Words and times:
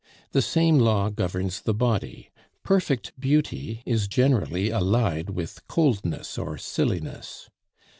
The 0.31 0.41
same 0.41 0.79
law 0.79 1.11
governs 1.11 1.61
the 1.61 1.75
body; 1.75 2.31
perfect 2.63 3.11
beauty 3.19 3.83
is 3.85 4.07
generally 4.07 4.71
allied 4.71 5.29
with 5.29 5.61
coldness 5.67 6.39
or 6.39 6.57
silliness. 6.57 7.51